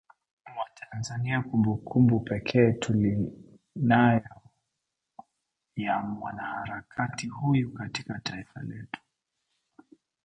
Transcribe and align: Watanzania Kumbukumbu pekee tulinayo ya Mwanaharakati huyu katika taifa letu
Watanzania 0.59 1.41
Kumbukumbu 1.41 2.19
pekee 2.19 2.71
tulinayo 2.71 4.41
ya 5.75 5.99
Mwanaharakati 6.03 7.27
huyu 7.27 7.71
katika 7.73 8.19
taifa 8.23 8.61
letu 8.61 9.01